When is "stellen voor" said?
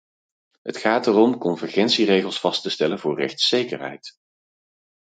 2.69-3.19